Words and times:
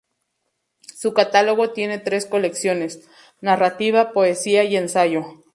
Su 0.97 1.13
catálogo 1.13 1.73
tiene 1.73 1.99
tres 1.99 2.25
colecciones: 2.25 3.07
narrativa, 3.39 4.13
poesía 4.13 4.63
y 4.63 4.75
ensayo. 4.75 5.21